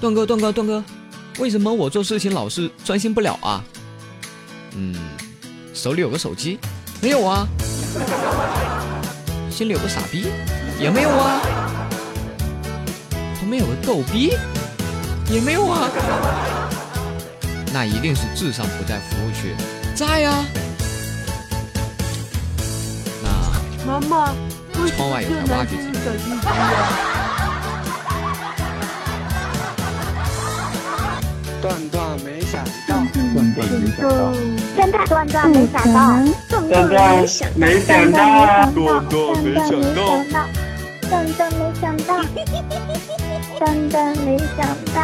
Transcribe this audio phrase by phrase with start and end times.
[0.00, 0.84] 段哥，段哥，段哥，
[1.38, 3.62] 为什么我做事情老是专心不了啊？
[4.76, 4.94] 嗯，
[5.74, 6.58] 手里有个手机，
[7.02, 7.46] 没有啊。
[9.50, 10.26] 心里有个傻逼，
[10.78, 11.40] 也没有啊。
[13.40, 14.36] 旁边有个逗逼，
[15.28, 15.88] 也没有啊。
[17.72, 19.56] 那一定是智商不在服务区，
[19.96, 20.44] 在呀。
[23.84, 24.34] 那妈妈，
[24.96, 27.07] 窗外有台挖掘机。
[31.60, 32.94] 段段没想到，
[33.34, 34.32] 段段没想到，
[34.76, 35.96] 段段段段没想到，
[36.48, 37.40] 段段没想
[38.12, 38.16] 到，
[38.72, 40.00] 段段没想到，
[41.08, 42.08] 段段没想到，
[43.58, 44.58] 段段没想
[44.94, 44.98] 到。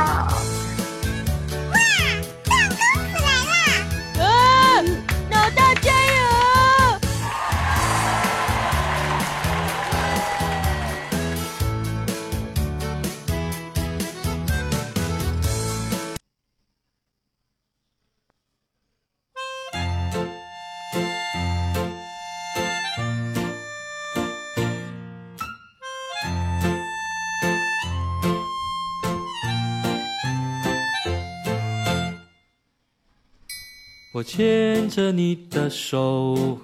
[34.14, 36.56] 我牵着你的手，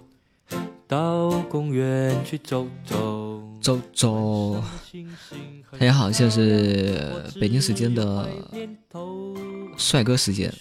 [0.86, 4.62] 到公园去走走走走。
[5.72, 8.28] 大家好，现在是北京时间的
[9.76, 10.54] 帅哥时间。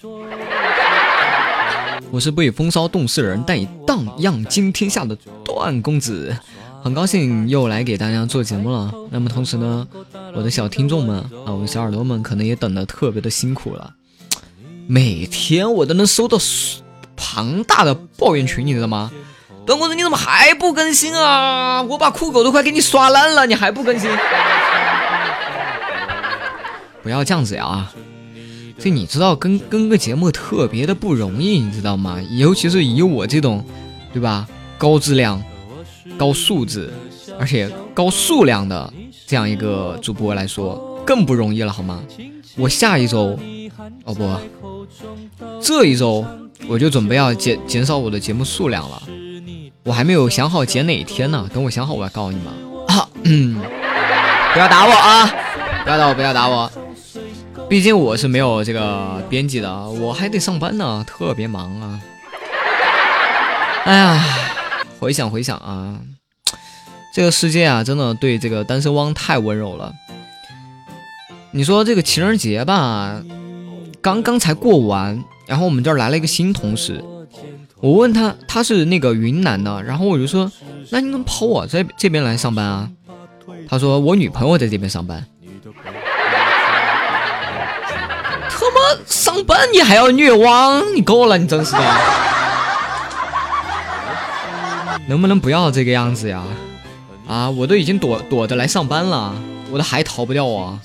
[2.09, 5.15] 我是不以风骚动世人，但以荡漾惊天下的
[5.45, 6.35] 段公子。
[6.81, 8.91] 很高兴又来给大家做节目了。
[9.11, 9.87] 那么同时呢，
[10.33, 13.93] 我的小听众们啊，我的小耳朵们可能也等得特别的辛苦了。
[14.91, 16.39] 每天我都能收到
[17.15, 19.11] 庞大的抱怨群，你知道吗？
[19.63, 21.83] 段公子，你怎么还不更新啊？
[21.83, 24.09] 我把酷狗都快给你刷烂了，你还不更新？
[27.03, 27.93] 不要这样子呀！
[28.79, 32.19] 这你知道，跟跟个节目特别的不容易，你知道吗？
[32.31, 33.63] 尤其是以我这种，
[34.11, 34.47] 对吧？
[34.79, 35.39] 高质量、
[36.17, 36.91] 高素质，
[37.39, 38.91] 而且高数量的
[39.27, 42.01] 这样一个主播来说，更不容易了，好吗？
[42.55, 43.37] 我下一周，
[44.03, 44.27] 哦不。
[45.61, 46.25] 这一周
[46.67, 49.01] 我就准备要减减少我的节目数量了，
[49.83, 51.49] 我还没有想好减哪一天呢。
[51.53, 52.53] 等我想好，我要告诉你们。
[52.87, 53.61] 啊，嗯，
[54.53, 55.27] 不要打我啊！
[55.83, 56.71] 不要打我，不要打我。
[57.69, 62.01] 毕竟我是没有这个编辑的，我还得上班呢，特别忙啊。
[63.85, 64.23] 哎呀，
[64.99, 65.99] 回想回想啊，
[67.13, 69.93] 这个世界啊，真的对这个单身汪太温柔了。
[71.51, 73.21] 你说这个情人节吧？
[74.01, 77.03] 刚刚才过完，然后我们这儿来了一个新同事，
[77.81, 80.49] 我问他他是那个云南的，然后我就说，
[80.89, 82.89] 那你怎么跑我这这边来上班啊？
[83.67, 85.25] 他说我女朋友在这边上班。
[88.49, 90.95] 他妈上班你还要虐汪？
[90.95, 91.79] 你够了，你真是的！
[95.07, 96.43] 能不能不要这个样子呀？
[97.27, 99.35] 啊，我都已经躲躲着来上班了，
[99.71, 100.79] 我都还逃不掉啊！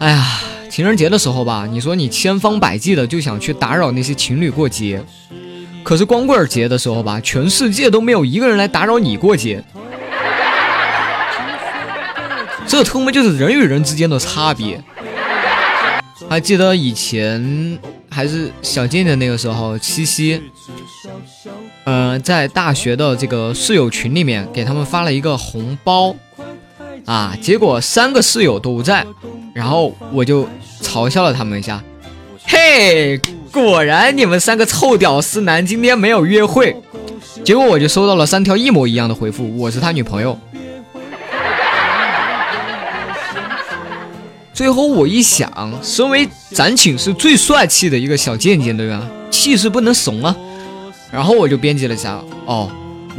[0.00, 0.24] 哎呀。
[0.70, 5.02] 情人节的时候吧，你说你千方百计的就想去打扰那些情侣过节，
[5.82, 9.64] 可是光棍节的时候吧，全世界都没有一个人来打扰你过节，
[12.66, 14.82] 这他妈就是人与人之间的差别。
[16.28, 17.78] 还记得以前
[18.10, 20.42] 还是小贱的那个时候，七夕，
[21.84, 26.14] 嗯，在大学的这个室友群里面给他们发了一个红包，
[27.06, 29.06] 啊，结果三个室友都不在，
[29.58, 30.48] 然后我就。
[30.80, 31.82] 嘲笑了他们一下，
[32.44, 33.18] 嘿，
[33.52, 36.74] 果然你们三个臭屌丝男今天没有约会。
[37.44, 40.38] 结果我就收到了三条一模一样的回复，我是他女朋友。
[44.54, 45.52] 最后我一想，
[45.82, 49.02] 身为咱寝室最帅气的一个小贱贱，对吧？
[49.28, 50.34] 气势不能怂啊。
[51.10, 52.70] 然后我就编辑了一下，哦，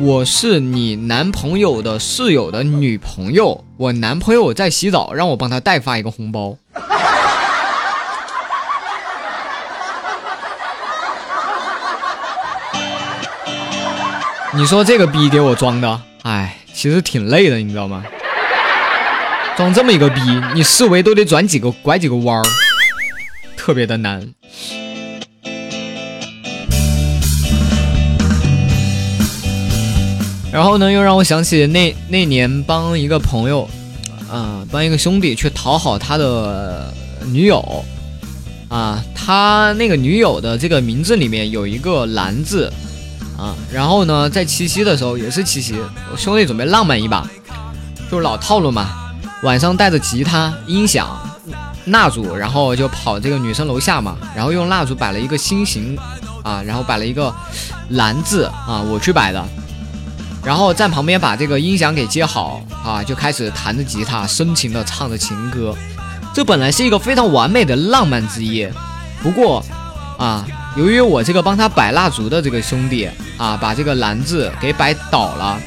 [0.01, 6.55] 我是你男朋友的室友的女朋友，我男朋友在洗澡，让我帮他代发一个红包。
[14.55, 18.01] 你说这个逼给我装的，哎，其实挺累的，你知道吗？
[19.57, 20.21] 装这么一个逼，
[20.53, 22.43] 你思维都得转几个、拐几个弯儿，
[23.57, 24.33] 特别的难。
[30.59, 33.65] 然后呢，又让我想起那那年帮一个朋友，
[34.29, 36.93] 啊，帮一个兄弟去讨好他的
[37.31, 37.85] 女友，
[38.67, 42.69] 啊，他那个女友的这个名字里面有一个“蓝”字。
[43.37, 45.75] 啊，然后呢，在七夕的时候也是七夕，
[46.17, 47.25] 兄弟准备浪漫一把，
[48.11, 49.13] 就是老套路嘛。
[49.43, 51.17] 晚上带着吉他音响，
[51.85, 55.97] 蜡烛，然后就跑这个女生楼下嘛，然后用蜡烛摆了一个心形
[56.43, 57.33] 啊，然后摆了一个
[57.91, 59.41] 蓝字啊，我去摆的，
[60.49, 65.75] 然后在旁边把这个音响给接好啊，就开始弹着吉他，深情的唱着情歌。
[66.33, 68.73] 这本来是一个非常完美的浪漫之夜，
[69.21, 69.63] 不过
[70.17, 70.43] 啊，
[70.75, 73.07] 由于我这个帮他摆蜡烛的这个兄弟
[73.37, 75.61] 啊，把这个篮子给摆倒了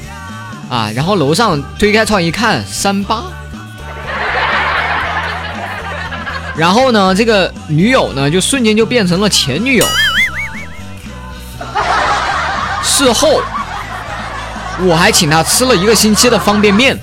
[0.69, 3.23] 啊，然后楼上推开窗一看，三八。
[6.57, 9.87] 然后呢，这个女友呢，就瞬间就变成了前女友。
[12.83, 13.41] 事后，
[14.81, 16.97] 我还请他吃了一个星期的方便面。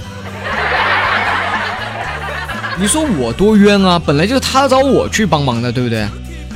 [2.76, 4.00] 你说我多冤啊！
[4.04, 6.08] 本来就是他找我去帮忙的，对不对？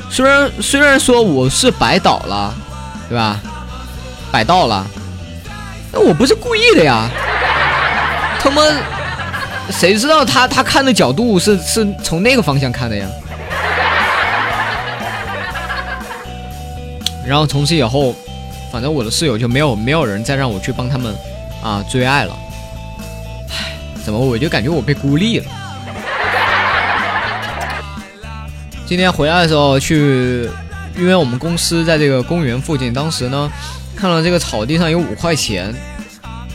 [0.09, 2.53] 虽然虽然说我是摆倒了，
[3.07, 3.39] 对吧？
[4.31, 4.85] 摆到了，
[5.91, 7.07] 那我不是故意的呀。
[8.39, 8.61] 他妈！
[9.71, 13.07] 谁知道他他看的角度是是从那个方向看的呀？
[17.25, 18.15] 然后从此以后，
[18.75, 21.15] 反正我的室友就没有没有人再让我去帮他们
[21.63, 22.37] 啊追爱了。
[23.49, 23.71] 唉，
[24.03, 25.45] 怎么我就感觉我被孤立了？
[28.85, 30.49] 今天回来的时候去，
[30.97, 33.49] 因为我们公司在这个公园附近，当时呢
[33.95, 35.73] 看到这个草地上有五块钱。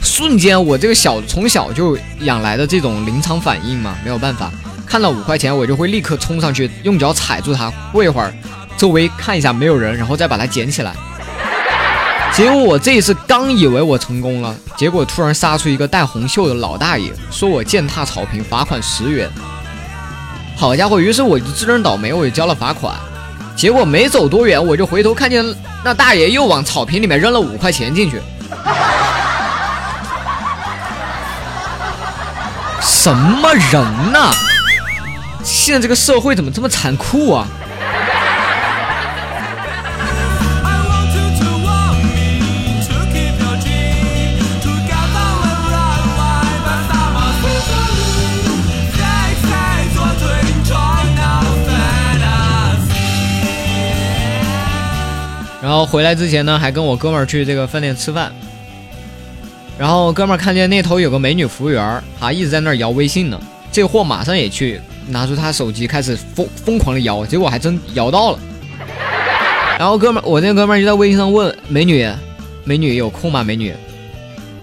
[0.03, 4.53] 瞬间，我这个小从小就养来的这种临场反应嘛，没有办法，
[4.87, 8.31] 看到五块钱我就会立刻冲上去，用脚踩住它，过一会儿
[8.77, 10.93] 周围看一下没有人，然后再把它捡起来。
[12.41, 19.29] 结果我这一次刚以为我成功了，结果突然杀出一个戴红袖的老大爷，说我践踏草坪，罚款十元。
[20.57, 22.95] 好家伙，于是我就自认倒霉，我就交了罚款。
[23.55, 25.45] 结果没走多远，我就回头看见
[25.85, 28.23] 那大爷又往草坪里面扔了五块钱进去。
[32.81, 34.33] 什么人呐！
[35.45, 37.47] 现在这个社会怎么这么残酷啊？
[55.71, 58.33] 然后回来之前呢，还跟我哥们儿去这个饭店吃饭。
[59.79, 63.41] 然后哥们儿看见那头有个美女服务员儿，哈，一直在那儿摇微信呢。
[63.71, 68.39] 这货马上也去拿出他手机，开始疯疯狂的摇，结果还真摇到了。
[69.79, 72.05] 然后哥们儿，我那哥们儿就在微信上问美女
[72.67, 73.45] ：“美女有空吗？
[73.45, 73.73] 美女？”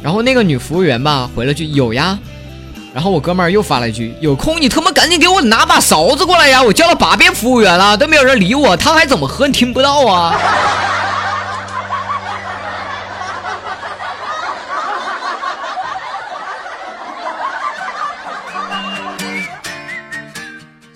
[0.03, 2.19] 然后那个女服务员吧回了句：“有呀。”
[2.93, 6.61] 然后我哥们儿又发了一句：“有空你他妈赶紧给我拿把勺子过来呀！
[6.61, 9.47] 我叫了八遍服务员了，都没有人理我，汤还怎么喝？
[9.47, 10.35] 你听不到啊？”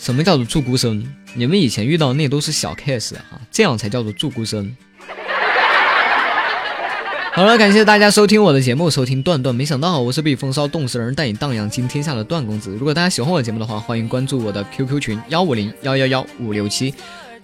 [0.02, 1.06] 什么叫做助孤生？
[1.36, 4.76] 你们以前遇到那都是小 case 啊，这样才叫做助孤生。
[7.34, 9.54] 好了，感谢大家收听我的节目，收听段段。
[9.54, 12.72] 没想到我是被风骚冻死人，带你荡漾惊天下的段公子。
[12.72, 16.92] 如果大家喜欢我节目的话，欢迎关注我的 QQ 群幺五零幺幺幺五六七。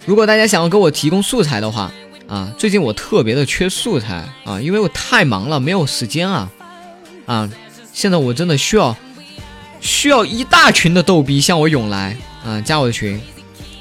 [0.04, 1.92] 如果大家想要给我提供素材的话，
[2.26, 6.50] 啊，最近我特别的缺素材啊，因为我太忙了，没有时间啊
[7.26, 7.48] 啊！
[7.92, 8.96] 现在我真的需要
[9.80, 12.16] 需要一大群的逗逼向我涌来。
[12.48, 13.20] 啊，加我的群，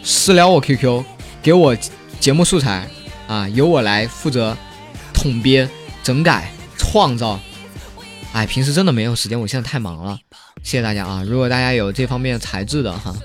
[0.04, 1.02] 私聊我 QQ，
[1.42, 1.74] 给我
[2.20, 2.86] 节目素材
[3.26, 4.58] 啊，由我来负责
[5.14, 5.70] 统编、
[6.04, 7.40] 整改、创造。
[8.34, 10.20] 哎，平时真的没有时间，我现在太忙了。
[10.64, 11.24] 谢谢大家啊！
[11.26, 13.16] 如果大家有这方面材质的哈，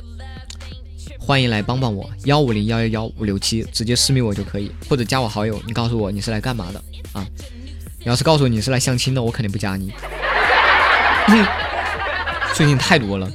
[1.19, 6.81] 欢迎来帮帮我，幺五零幺幺幺五六七，直接私密我就可以，或者加我好友，你告诉我你是来干嘛的
[7.15, 7.27] 啊？
[7.99, 9.93] 你要是告诉我你是来相亲的，我肯定不加你。
[12.55, 13.29] 最近太多了。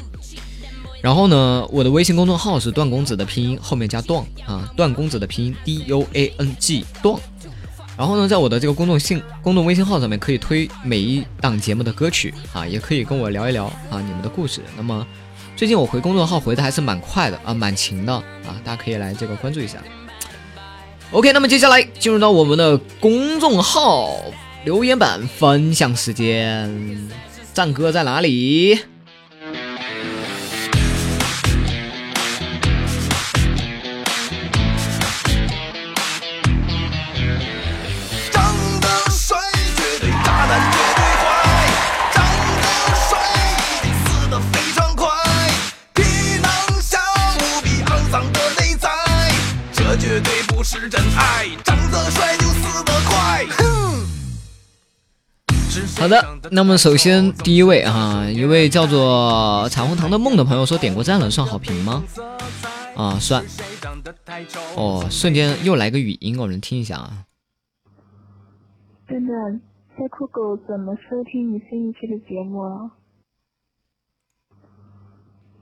[1.02, 7.20] 然后呢，我的微信公众号是段公子的拼音后面加段啊，段公子的拼音 D U A N G 段。
[7.98, 14.62] 然后呢，在我的这个公众信公众微信号上面可以推每一档节目的歌曲啊，也可以跟我聊一聊啊你们的故事。
[14.76, 15.06] 那么
[15.56, 19.78] 最近我回公众号回的还是蛮快的啊，蛮勤的啊，大家可以来这个关注一下。
[21.12, 24.12] OK，那么接下来进入到我们的公众号
[24.66, 27.10] 留言板分享时间，
[27.54, 28.78] 战歌在哪里？
[50.18, 53.46] 绝对不是真爱长得帅就死得快。
[55.96, 62.04] 好的那么首先第一位啊一位叫做彩虹糖的梦的朋友说点过赞了算好评吗？
[62.96, 63.46] 啊算。
[64.76, 67.26] 哦瞬间又来个语音我们听一下啊。
[69.08, 69.62] 真蛋
[70.00, 72.90] 在酷狗怎么收听你新一期的节目啊？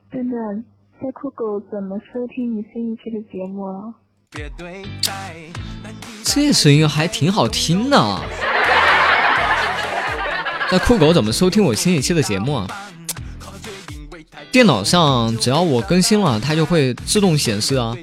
[0.09, 0.63] 笨蛋
[1.01, 3.95] 在酷狗怎么收听你新一期的节目啊？
[6.23, 8.21] 这声音还挺好听呢。
[10.71, 12.67] 那酷狗怎么收听我新一期的节目啊？
[14.51, 17.95] 电脑上只要我更新了，它就会自动显示啊。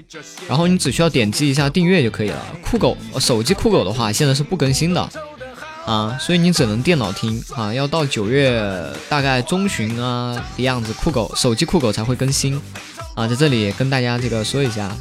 [0.49, 2.39] 然后你只需要点击一下订阅就可以了。
[2.63, 5.09] 酷狗手机酷狗的话，现在是不更新的
[5.85, 7.75] 啊，所以你只能电脑听啊。
[7.75, 8.63] 要到九月
[9.09, 12.61] 大概中旬啊的样子，酷狗手机酷狗才会更新
[13.15, 13.27] 啊。
[13.27, 14.95] 在这里跟大家这个说一下。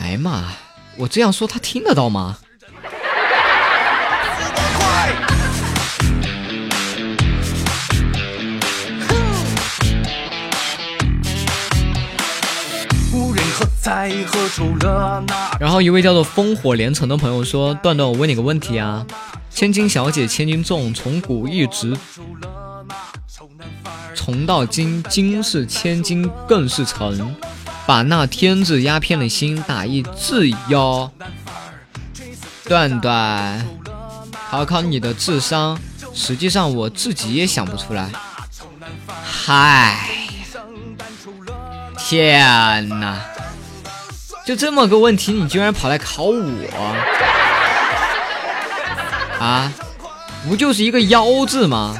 [0.00, 0.44] 哎呀妈，
[0.96, 2.38] 我这样说他听得到吗？
[15.58, 19.06] 然后一位叫做烽火连城的朋友说：“段段，我问你个问题啊，
[19.50, 21.94] 千金小姐千金重，从古一直
[24.14, 27.36] 从到今，今是千金更是沉，
[27.90, 31.10] 把那天字压偏了心，打一字哟。
[32.62, 33.66] 段段，
[34.48, 35.76] 考考你的智商，
[36.14, 38.08] 实际上我自己也想不出来。
[39.24, 40.08] 嗨，
[41.98, 43.18] 天哪！”
[44.46, 46.96] 就这么个问题，你居然跑来考我
[49.40, 49.72] 啊？
[50.48, 51.98] 不就是一个“妖”字吗？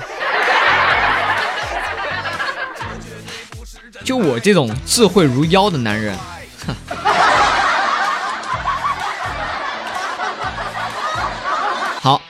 [4.10, 6.18] 就我这种智慧如妖的男人，
[6.66, 6.74] 哼。
[12.02, 12.20] 好，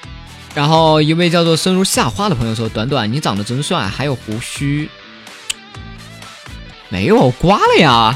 [0.54, 4.90] 然后一位叫做生如夏花的朋友说：“短短，你长得真帅，还有胡须。”
[6.90, 8.14] 没有，刮了呀。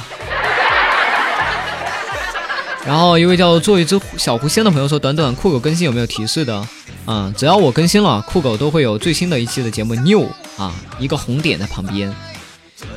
[2.85, 6.69] 然后一位叫做一只小狐仙的朋友说：“短短酷狗更新有没有提示的？
[7.07, 10.29] 嗯，只要我更新了，酷狗都会有最新的一期的节目 new
[10.59, 12.15] 啊，一个红点在旁边。”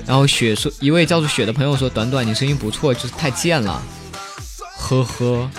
[0.07, 3.81] 然后雪说：“一位叫做雪的朋友说：短短你声音不错，就是太贱了，
[4.77, 5.51] 呵呵。”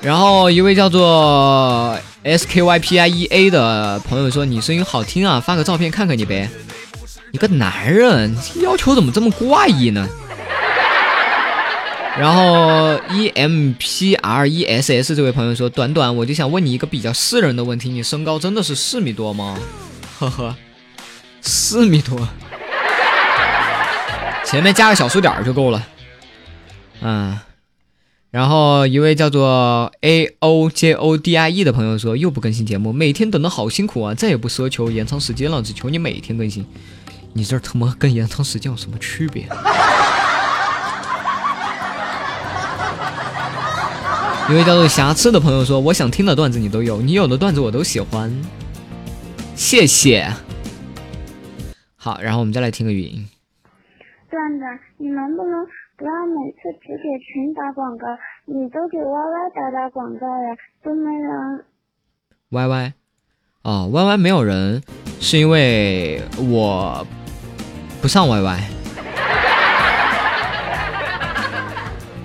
[0.00, 6.48] 然后一位叫做 S K Y P I E A 的朋友说：“你声音好听啊，发个照片看看你呗。”
[7.32, 10.08] 你个男人要求怎么这么怪异呢？
[12.18, 19.56] 然后 E M P R E S S 这位朋友说：“短短，我就想问你一个比较私人的问题，你身高真的是四米多吗？”
[20.18, 20.56] 呵呵，
[21.40, 22.28] 四米多，
[24.44, 25.86] 前面加个小数点就够了。
[27.00, 27.38] 嗯，
[28.30, 34.14] 然后一位叫做 A O J O D I E 的朋友说：“又不更新节目，每天等的好辛苦啊！
[34.14, 36.66] 再也不奢求延长时间了，只求你每天更新。
[37.32, 39.48] 你这他妈跟延长时间有什么区别？”
[44.50, 48.30] 一位叫做瑕疵的朋友说：“我想听的段子你都有，你有的段子我都喜欢，
[49.54, 50.30] 谢谢。”
[52.02, 53.28] 好，然后我们再来听个语音。
[54.30, 54.64] 段子，
[54.96, 55.66] 你能不能
[55.98, 58.06] 不要每次只给群打广告？
[58.46, 61.62] 你都给 Y Y 打打广告呀，都没人。
[62.48, 62.94] Y Y，
[63.64, 64.82] 哦，Y Y 没有人，
[65.20, 67.06] 是因为我
[68.00, 68.60] 不上 Y Y。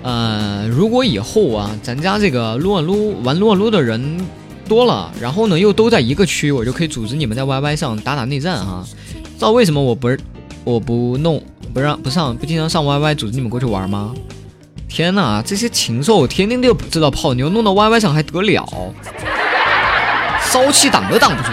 [0.04, 4.26] 呃，如果以后啊，咱家这个撸啊撸玩撸啊撸的人
[4.66, 8.82] 多了，然后呢又都在一个区，我就可以组织你们在 YY 上打打内战哈。
[9.36, 10.08] 知道为什么我不
[10.64, 11.40] 我不弄
[11.72, 14.14] 不让不上不经常上 YY 组织你们过去玩吗？
[14.88, 18.66] 天哪，这些禽兽天天都知道泡妞，弄到 YY 上还得了？
[20.40, 21.50] 骚气挡都挡不住。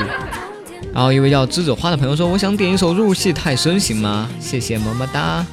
[0.93, 4.29] 然后一位叫栀子花的朋友说：“我想点一首入戏太深，行吗？
[4.39, 5.45] 谢谢么么哒。”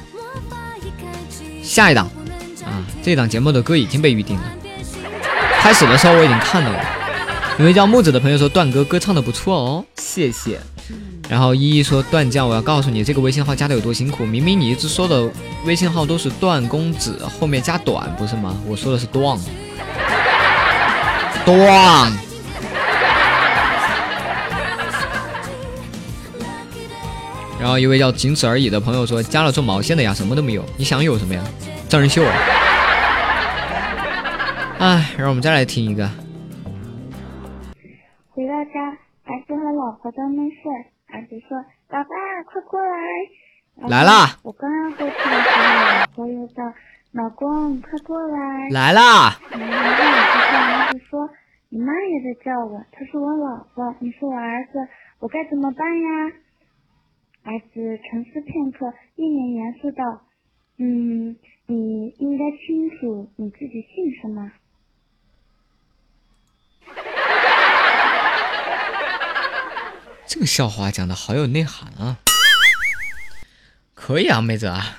[1.61, 2.05] 下一档。
[2.63, 4.43] 啊，这档节目的歌已经被预定了。
[5.59, 6.79] 开始的时候我已经看到了。
[7.57, 10.59] 有位叫木子的朋友说段哥歌唱的不错哦，谢谢。
[11.29, 14.25] 然后依依说段将，我要告诉你这个微信号加的有多辛苦。
[14.25, 15.29] 明明你一直说的
[15.65, 18.57] 微信号都是段公子，后面加短不是吗？
[18.67, 19.39] 我说的是段。
[21.45, 22.11] 段。
[27.59, 30.65] 然后一位叫仅此而已的朋友说加了做毛线的呀，什么都没有。
[30.77, 31.43] 你想有什么呀？
[31.87, 32.33] 真人秀啊！
[34.79, 36.09] 哎，让我们再来听一个。
[40.01, 40.71] 婆都没睡，
[41.13, 42.09] 儿子说：“爸爸，
[42.45, 42.97] 快过来！”
[43.87, 44.39] 来啦！
[44.43, 46.63] 我刚要过去的时候，老婆又叫
[47.13, 49.39] ：“老公，快过来！”来啦！
[49.51, 51.29] 然后我就跟儿子说
[51.69, 54.87] ：“你妈也在叫我，她是我老婆，你是我儿子，
[55.19, 56.33] 我该怎么办呀？
[57.43, 60.21] 儿子沉思片刻，一脸严肃道
[60.77, 64.51] ：“嗯，你应该清楚你自己姓什么。”
[70.33, 72.15] 这个笑话讲的好有内涵啊！
[73.93, 74.95] 可以啊，妹子啊，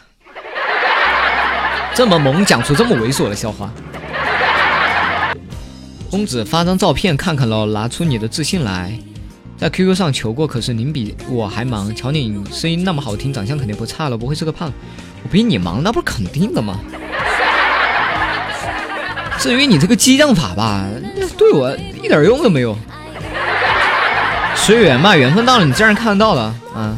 [1.94, 3.72] 这么萌，讲出这么猥琐的笑话。
[6.10, 8.92] 公子发张照片看看喽，拿出你的自信来。
[9.56, 11.94] 在 QQ 上求过，可是您比我还忙。
[11.96, 14.70] 瞧你声音那么好听，长相肯定不差了，不会是个胖？
[15.22, 16.78] 我比你忙，那不是肯定的吗？
[19.38, 20.86] 至于你这个激将法吧，
[21.38, 22.76] 对我一点用都没有。
[24.64, 26.96] 随缘嘛，缘分到了，你自然看得到了啊。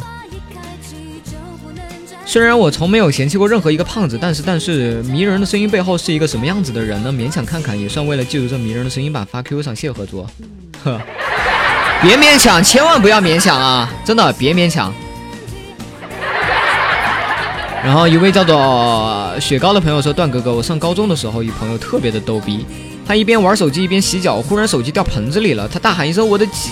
[2.27, 7.11] 虽然我从没有嫌弃过任何一个胖子，但是但是迷人的声音背后是一个什么样子的人呢？
[7.11, 9.27] 勉强看看也算为了记住这迷人的声音吧。
[9.31, 10.29] 发 QQ 上谢合作，
[10.83, 11.01] 呵，
[12.03, 13.91] 别勉强，千万不要勉强啊！
[14.05, 14.93] 真的别勉强。
[17.83, 22.67] 然后一位叫做雪糕的朋友说：“段哥哥，我上高中的时候，一朋友特别的逗逼，
[23.07, 26.71] 他一边玩手机一边洗脚，忽然手机掉盆子里了，他大喊一声：我的鸡！”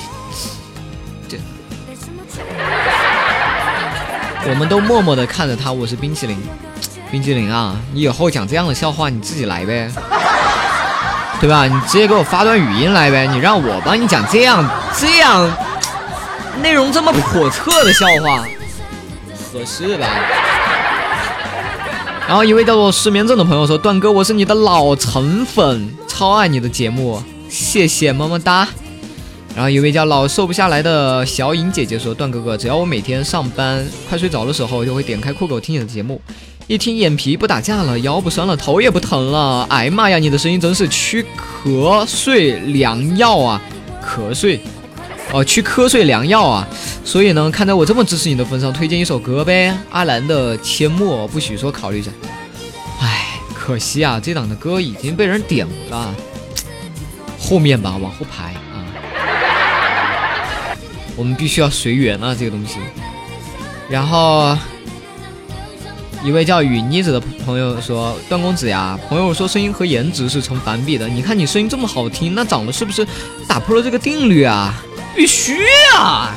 [4.49, 6.37] 我们都默默的看着他，我是冰淇淋，
[7.11, 7.77] 冰淇淋啊！
[7.93, 9.89] 你以后讲这样的笑话，你自己来呗，
[11.41, 11.67] 对吧？
[11.67, 14.69] 你直接给我发段语音来呗，你让我帮你讲这样
[14.99, 15.49] 这样
[16.61, 18.45] 内容这么叵测的笑话，
[19.53, 20.07] 合适吧？
[22.27, 28.67] 然后一位叫做失眠症的朋友说：“段哥，我是你的老陈粉，超爱你的节目，谢谢，么么哒。”
[29.54, 36.18] 然后一位叫老瘦不下来的小颖姐姐说：“段哥哥，只要我每天上班快睡着的时候，就会点开酷狗听你的节目，
[36.66, 39.66] 一听眼皮不打架了，腰不酸了，头也不疼了。
[39.68, 41.25] 哎妈呀，你的声音真是驱
[41.62, 43.62] 瞌睡良药啊！
[44.02, 44.59] 瞌睡，
[45.32, 46.66] 哦，驱瞌睡良药啊！
[47.04, 52.11] 所以呢，看在我这么支持你的份上，推荐一首歌呗，阿兰的《阡陌》，不许说，考虑一下。
[53.00, 56.15] 哎，可惜啊，这档的歌已经被人点了，
[57.38, 58.54] 后面吧，往后排。”
[61.23, 62.80] 我们必须要随缘啊，这个东西。
[63.89, 64.58] 然后，
[66.25, 71.06] 一位叫雨妮子的朋友说：“段公子呀，朋友说声音和颜值是成反比的。
[71.06, 73.06] 你看你声音这么好听，那长得是不是
[73.47, 74.75] 打破了这个定律啊？
[75.15, 76.35] 必须啊！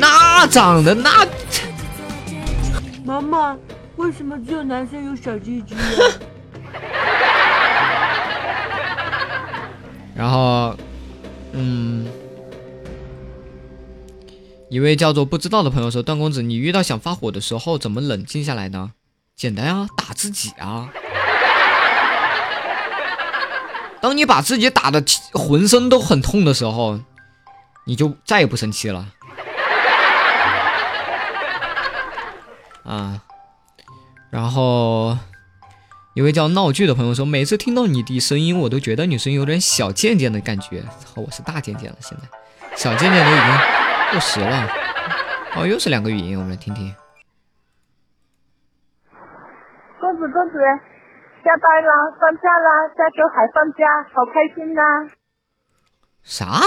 [0.00, 1.24] 那长得那……
[3.04, 3.56] 妈妈，
[3.94, 5.80] 为什么只有男生有小鸡鸡呀？”
[10.18, 10.76] 然后，
[11.52, 12.08] 嗯。
[14.70, 18.92] 一位叫做不知道的朋友说：“段公子，你遇到想发火的时候，怎么冷静下来呢？
[19.34, 20.88] 简单啊，打自己啊。
[24.00, 27.00] 当你把自己打的浑身都很痛的时候，
[27.84, 29.08] 你就再也不生气了。
[32.84, 33.20] 啊，
[34.30, 35.18] 然后
[36.14, 40.80] 一位叫闹剧的朋友说：每次听到你的声音，我都觉得女生有点小贱贱的感觉。
[41.00, 44.68] 操，我是大贱贱了，现在小贱贱都已经。”过时了，
[45.54, 46.92] 哦，又是两个语音，我们来听听。
[50.00, 50.58] 公子公子，
[51.44, 54.82] 下班啦，放假啦，下周还放假，好开心呐！
[56.24, 56.60] 啥？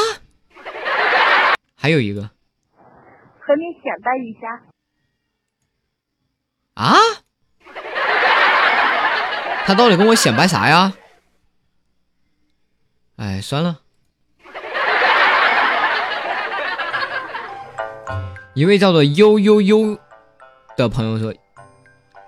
[1.78, 2.22] 还有一个。
[2.22, 4.64] 和你显摆一下。
[6.76, 6.96] 啊？
[9.66, 10.94] 他到底跟我显摆啥呀？
[13.18, 13.83] 哎，算了。
[18.54, 19.98] 一位叫做悠悠悠
[20.78, 21.34] 的朋友说：“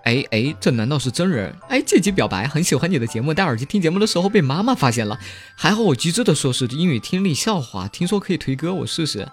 [0.05, 1.55] 哎哎，这难道是真人？
[1.69, 3.31] 哎，借机表白，很喜欢你的节目。
[3.31, 5.19] 戴耳机听节目的时候被妈妈发现了，
[5.55, 9.27] 还好我机智的说是英语听力笑话，听说可以推歌，我试试。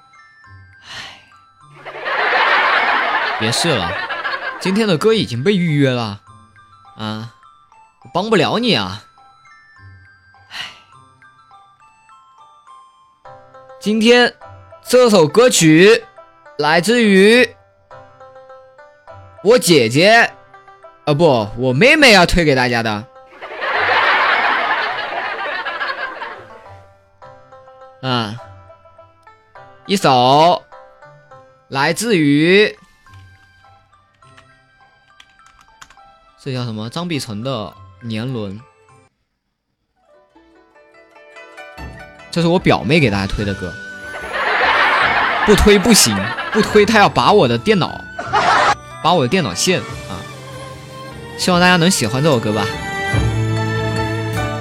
[0.83, 1.23] 哎，
[3.41, 3.91] 别试了，
[4.61, 6.21] 今天的歌已经被预约了，
[6.99, 7.35] 啊，
[8.05, 9.05] 我帮不了你啊。
[10.51, 10.57] 哎，
[13.81, 14.35] 今天
[14.85, 16.05] 这首歌曲。”
[16.59, 17.57] 来自于
[19.43, 20.31] 我姐姐，
[21.05, 23.05] 啊不，我妹妹要推给大家的，
[28.09, 28.37] 啊，
[29.87, 30.63] 一首
[31.69, 32.79] 来自于
[36.41, 36.89] 这叫什么？
[36.91, 37.51] 张碧晨的
[38.07, 38.57] 《年轮》，
[42.31, 43.73] 这是我表妹给大家推的歌，
[45.47, 46.17] 不推不行。
[46.53, 48.01] 不推，他要拔我的电脑，
[49.03, 50.21] 拔我的电脑线啊！
[51.39, 52.67] 希望大家能喜欢这首歌吧。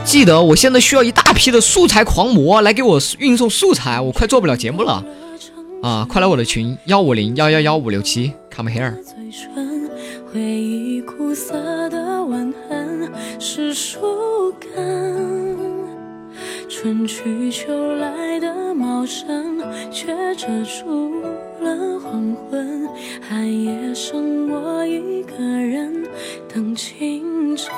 [0.05, 5.03] 记得我现在需要一大批的素材狂魔来给我运送素材，我快做不了节目了
[5.83, 6.05] 啊！
[6.09, 8.93] 快来我的群幺五零幺幺幺五六七，come here。
[10.33, 15.59] 回忆苦涩的吻痕是树根，
[16.69, 19.59] 春去秋来的茂盛，
[19.91, 21.21] 却遮住
[21.61, 22.87] 了黄昏。
[23.21, 25.93] 寒夜剩我一个人
[26.53, 27.69] 等清晨。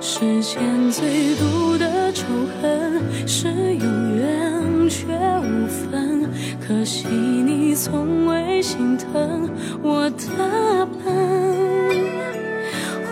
[0.00, 2.24] 世间最毒的仇
[2.60, 3.86] 恨是有
[4.16, 5.06] 缘却
[5.40, 6.28] 无分，
[6.60, 9.48] 可惜你从未心疼
[9.82, 11.12] 我的笨。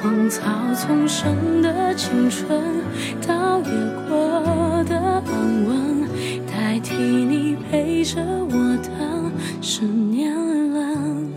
[0.02, 0.40] 荒草
[0.74, 2.60] 丛生的青春，
[3.26, 3.70] 倒也
[4.08, 6.08] 过得安稳，
[6.46, 8.69] 代替你陪着我
[9.70, 10.34] 的是年
[10.72, 11.32] 轮，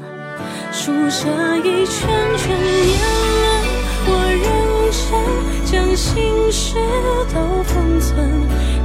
[0.71, 2.97] 数着一圈圈年
[3.43, 3.53] 轮，
[4.07, 4.09] 我
[4.41, 4.43] 认
[4.97, 5.05] 真
[5.71, 6.73] 将心事
[7.31, 8.17] 都封存，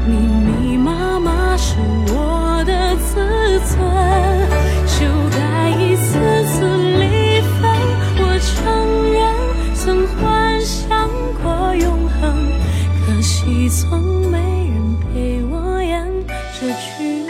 [0.07, 0.13] 密
[0.45, 1.77] 密麻麻是
[2.09, 3.81] 我的自尊，
[4.99, 5.01] 就
[5.35, 6.13] 该一次
[6.53, 6.57] 次
[6.99, 7.59] 离分。
[8.21, 8.53] 我承
[9.15, 9.19] 认
[9.75, 11.09] 曾幻想
[11.43, 12.21] 过永恒，
[13.07, 14.37] 可惜从没
[14.69, 14.77] 人
[15.15, 16.07] 陪我演
[16.61, 17.25] 这剧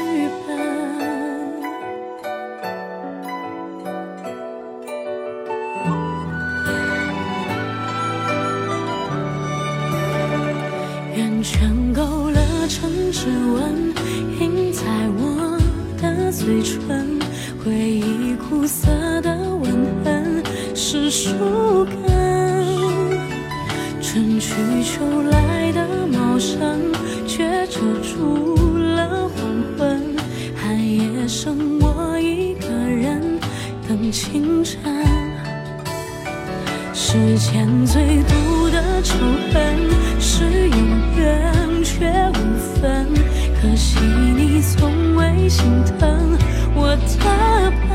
[45.58, 45.66] 心
[45.98, 46.38] 疼
[46.72, 47.90] 我的笨。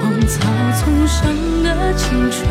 [0.00, 0.34] 荒草
[0.80, 2.42] 丛生的青春，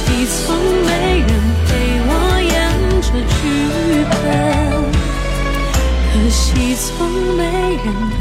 [0.00, 1.28] 可惜从没人
[1.66, 1.68] 陪
[2.06, 2.10] 我
[2.40, 2.50] 演
[3.02, 3.38] 这剧
[4.10, 4.14] 本，
[6.10, 6.40] 可惜
[6.74, 6.88] 从
[7.36, 7.40] 没
[7.84, 8.19] 人陪。